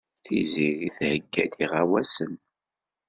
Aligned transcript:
Tiziri 0.23 0.89
theyya-d 0.97 1.53
iɣawasen. 1.63 2.33